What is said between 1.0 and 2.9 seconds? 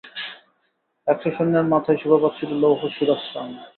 একশ সৈন্যের মাথায় শোভা পাচ্ছিল লৌহ